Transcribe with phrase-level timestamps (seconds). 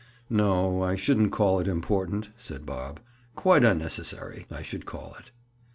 [0.31, 2.99] "No, I shouldn't call it important," said Bob.
[3.35, 5.29] "Quite unnecessary, I should call it."